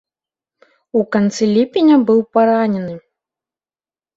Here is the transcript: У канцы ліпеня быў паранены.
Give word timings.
У 0.99 1.03
канцы 1.15 1.49
ліпеня 1.55 1.97
быў 2.09 2.19
паранены. 2.39 2.95